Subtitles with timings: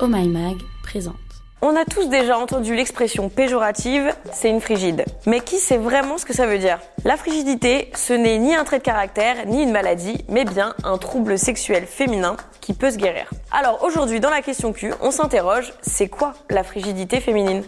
[0.00, 0.06] Oh
[0.84, 1.16] présente.
[1.60, 5.04] On a tous déjà entendu l'expression péjorative, c'est une frigide.
[5.26, 6.78] Mais qui sait vraiment ce que ça veut dire?
[7.04, 10.98] La frigidité, ce n'est ni un trait de caractère, ni une maladie, mais bien un
[10.98, 13.28] trouble sexuel féminin qui peut se guérir.
[13.50, 17.64] Alors aujourd'hui, dans la question Q, on s'interroge, c'est quoi la frigidité féminine?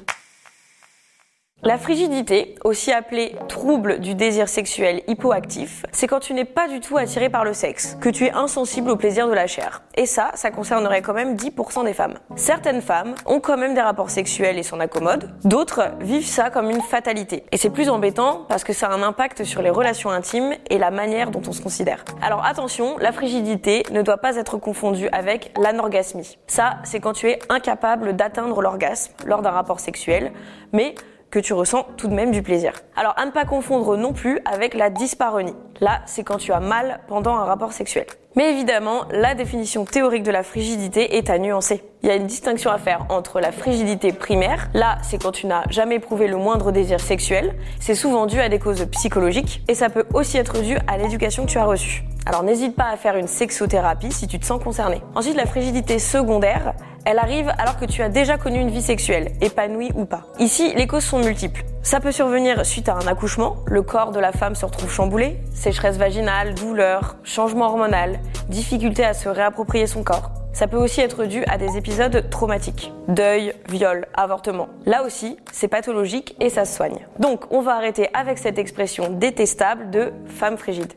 [1.63, 6.81] La frigidité, aussi appelée trouble du désir sexuel hypoactif, c'est quand tu n'es pas du
[6.81, 9.83] tout attiré par le sexe, que tu es insensible au plaisir de la chair.
[9.95, 12.15] Et ça, ça concernerait quand même 10% des femmes.
[12.35, 16.71] Certaines femmes ont quand même des rapports sexuels et s'en accommodent, d'autres vivent ça comme
[16.71, 17.45] une fatalité.
[17.53, 20.79] Et c'est plus embêtant parce que ça a un impact sur les relations intimes et
[20.79, 22.07] la manière dont on se considère.
[22.23, 26.39] Alors attention, la frigidité ne doit pas être confondue avec l'anorgasmie.
[26.47, 30.33] Ça, c'est quand tu es incapable d'atteindre l'orgasme lors d'un rapport sexuel,
[30.73, 30.95] mais
[31.31, 32.73] que tu ressens tout de même du plaisir.
[32.97, 35.55] Alors à ne pas confondre non plus avec la dyspareunie.
[35.81, 38.07] Là, c'est quand tu as mal pendant un rapport sexuel.
[38.37, 41.83] Mais évidemment, la définition théorique de la frigidité est à nuancer.
[42.03, 45.47] Il y a une distinction à faire entre la frigidité primaire, là c'est quand tu
[45.47, 49.75] n'as jamais éprouvé le moindre désir sexuel, c'est souvent dû à des causes psychologiques, et
[49.75, 52.05] ça peut aussi être dû à l'éducation que tu as reçue.
[52.25, 55.03] Alors n'hésite pas à faire une sexothérapie si tu te sens concerné.
[55.15, 59.33] Ensuite, la frigidité secondaire, elle arrive alors que tu as déjà connu une vie sexuelle,
[59.41, 60.23] épanouie ou pas.
[60.39, 61.65] Ici, les causes sont multiples.
[61.83, 65.39] Ça peut survenir suite à un accouchement, le corps de la femme se retrouve chamboulé,
[65.53, 70.31] sécheresse vaginale, douleur, changement hormonal, difficulté à se réapproprier son corps.
[70.53, 72.93] Ça peut aussi être dû à des épisodes traumatiques.
[73.09, 74.69] Deuil, viol, avortement.
[74.85, 77.07] Là aussi, c'est pathologique et ça se soigne.
[77.19, 80.93] Donc, on va arrêter avec cette expression détestable de femme frigide.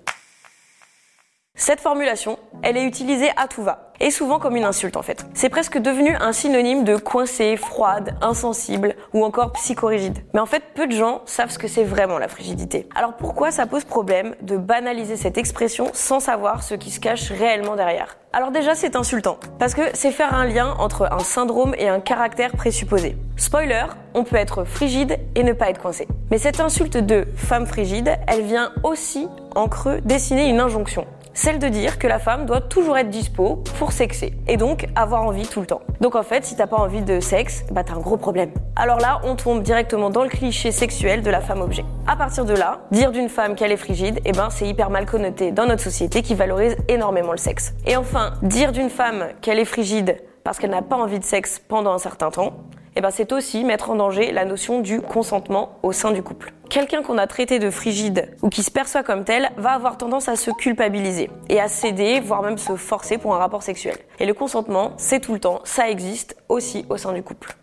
[1.55, 5.25] Cette formulation, elle est utilisée à tout va, et souvent comme une insulte en fait.
[5.33, 10.19] C'est presque devenu un synonyme de coincé, froide, insensible ou encore psychorigide.
[10.33, 12.89] Mais en fait, peu de gens savent ce que c'est vraiment la frigidité.
[12.95, 17.31] Alors pourquoi ça pose problème de banaliser cette expression sans savoir ce qui se cache
[17.31, 18.17] réellement derrière?
[18.33, 21.99] Alors déjà, c'est insultant, parce que c'est faire un lien entre un syndrome et un
[21.99, 23.15] caractère présupposé.
[23.37, 26.07] Spoiler, on peut être frigide et ne pas être coincé.
[26.31, 31.59] Mais cette insulte de femme frigide, elle vient aussi en creux dessiner une injonction celle
[31.59, 35.47] de dire que la femme doit toujours être dispo pour sexer et donc avoir envie
[35.47, 35.81] tout le temps.
[36.01, 38.51] Donc en fait, si t'as pas envie de sexe, bah t'as un gros problème.
[38.75, 41.85] Alors là, on tombe directement dans le cliché sexuel de la femme objet.
[42.07, 45.05] À partir de là, dire d'une femme qu'elle est frigide, eh ben c'est hyper mal
[45.05, 47.73] connoté dans notre société qui valorise énormément le sexe.
[47.85, 51.61] Et enfin, dire d'une femme qu'elle est frigide parce qu'elle n'a pas envie de sexe
[51.67, 52.53] pendant un certain temps,
[52.95, 56.53] eh ben c'est aussi mettre en danger la notion du consentement au sein du couple.
[56.69, 60.29] Quelqu'un qu'on a traité de frigide ou qui se perçoit comme tel va avoir tendance
[60.29, 63.95] à se culpabiliser et à céder, voire même se forcer pour un rapport sexuel.
[64.19, 67.53] Et le consentement, c'est tout le temps, ça existe aussi au sein du couple.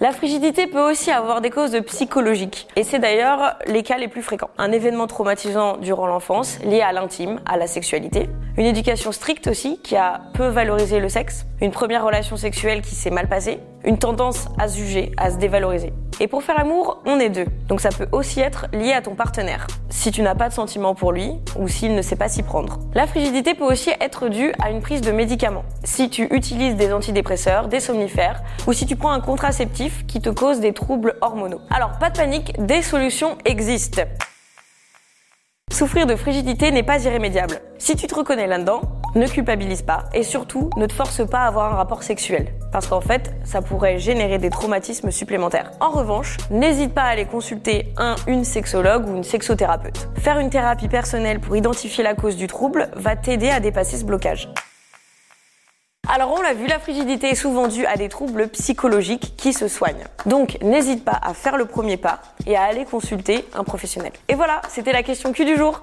[0.00, 4.22] La frigidité peut aussi avoir des causes psychologiques, et c'est d'ailleurs les cas les plus
[4.22, 4.50] fréquents.
[4.56, 9.80] Un événement traumatisant durant l'enfance, lié à l'intime, à la sexualité, une éducation stricte aussi,
[9.82, 13.98] qui a peu valorisé le sexe, une première relation sexuelle qui s'est mal passée, une
[13.98, 15.92] tendance à se juger, à se dévaloriser.
[16.20, 17.46] Et pour faire l'amour, on est deux.
[17.68, 19.66] Donc ça peut aussi être lié à ton partenaire.
[19.88, 22.80] Si tu n'as pas de sentiment pour lui, ou s'il ne sait pas s'y prendre.
[22.94, 25.64] La frigidité peut aussi être due à une prise de médicaments.
[25.84, 30.30] Si tu utilises des antidépresseurs, des somnifères, ou si tu prends un contraceptif qui te
[30.30, 31.60] cause des troubles hormonaux.
[31.70, 34.02] Alors pas de panique, des solutions existent.
[35.70, 37.60] Souffrir de frigidité n'est pas irrémédiable.
[37.78, 38.80] Si tu te reconnais là-dedans,
[39.14, 42.86] ne culpabilise pas et surtout ne te force pas à avoir un rapport sexuel parce
[42.86, 45.70] qu'en fait, ça pourrait générer des traumatismes supplémentaires.
[45.80, 50.08] En revanche, n'hésite pas à aller consulter un, une sexologue ou une sexothérapeute.
[50.16, 54.04] Faire une thérapie personnelle pour identifier la cause du trouble va t'aider à dépasser ce
[54.04, 54.48] blocage.
[56.10, 59.68] Alors on l'a vu, la frigidité est souvent due à des troubles psychologiques qui se
[59.68, 60.04] soignent.
[60.24, 64.12] Donc n'hésite pas à faire le premier pas et à aller consulter un professionnel.
[64.28, 65.82] Et voilà, c'était la question Q du jour.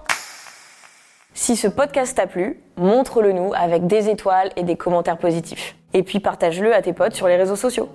[1.38, 5.76] Si ce podcast t'a plu, montre-le nous avec des étoiles et des commentaires positifs.
[5.94, 7.90] Et puis partage-le à tes potes sur les réseaux sociaux.